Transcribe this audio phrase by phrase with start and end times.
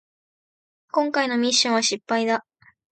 [0.91, 2.43] こんかいのミッションは失敗だ